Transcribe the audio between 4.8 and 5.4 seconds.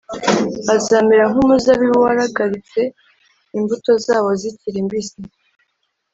mbisi